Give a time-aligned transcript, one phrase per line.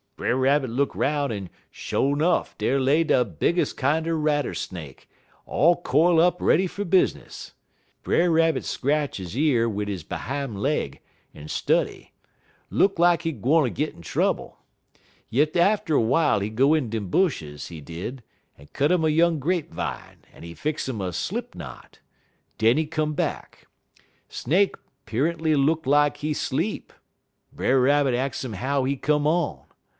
[0.17, 5.07] "Brer Rabbit look 'roun', en sho' nuff dar lay de bigges' kinder rattlesnake,
[5.47, 7.53] all quile up ready fer business.
[8.03, 11.01] Brer Rabbit scratch he year wid he behime leg,
[11.35, 12.13] en study.
[12.69, 14.59] Look lak he gwine git in trouble.
[15.29, 18.23] Yit atter w'ile he go off in de bushes, he did,
[18.59, 21.99] en cut 'im a young grape vine, en he fix 'im a slip knot.
[22.59, 23.67] Den he come back.
[24.29, 24.75] Snake
[25.07, 26.93] 'periently look lak he sleep.
[27.53, 29.65] Brer Rabbit ax 'im how he come on.